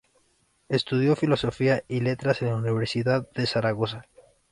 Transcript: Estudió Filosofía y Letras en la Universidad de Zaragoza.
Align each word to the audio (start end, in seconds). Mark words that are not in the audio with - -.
Estudió 0.67 1.15
Filosofía 1.15 1.83
y 1.87 1.99
Letras 1.99 2.41
en 2.41 2.47
la 2.47 2.55
Universidad 2.55 3.29
de 3.35 3.45
Zaragoza. 3.45 4.07